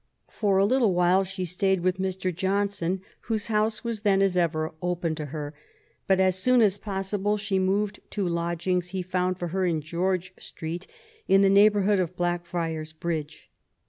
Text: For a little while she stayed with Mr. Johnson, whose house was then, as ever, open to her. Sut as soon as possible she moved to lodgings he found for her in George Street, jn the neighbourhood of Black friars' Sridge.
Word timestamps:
For 0.31 0.57
a 0.57 0.65
little 0.65 0.95
while 0.95 1.23
she 1.23 1.45
stayed 1.45 1.81
with 1.81 1.99
Mr. 1.99 2.35
Johnson, 2.35 3.01
whose 3.25 3.45
house 3.53 3.83
was 3.83 3.99
then, 3.99 4.19
as 4.23 4.35
ever, 4.35 4.73
open 4.81 5.13
to 5.13 5.27
her. 5.27 5.53
Sut 6.09 6.19
as 6.19 6.39
soon 6.39 6.63
as 6.63 6.79
possible 6.79 7.37
she 7.37 7.59
moved 7.59 7.99
to 8.09 8.27
lodgings 8.27 8.87
he 8.87 9.03
found 9.03 9.37
for 9.37 9.49
her 9.49 9.63
in 9.63 9.79
George 9.79 10.33
Street, 10.39 10.87
jn 11.29 11.43
the 11.43 11.51
neighbourhood 11.51 11.99
of 11.99 12.15
Black 12.15 12.47
friars' 12.47 12.95
Sridge. 12.99 13.51